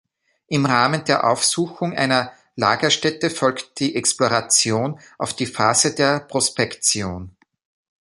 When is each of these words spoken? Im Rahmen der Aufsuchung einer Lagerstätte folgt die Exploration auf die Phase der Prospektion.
Im 0.47 0.65
Rahmen 0.65 1.05
der 1.05 1.25
Aufsuchung 1.29 1.93
einer 1.93 2.33
Lagerstätte 2.55 3.29
folgt 3.29 3.77
die 3.79 3.93
Exploration 3.95 4.99
auf 5.19 5.35
die 5.35 5.45
Phase 5.45 5.93
der 5.93 6.21
Prospektion. 6.21 7.35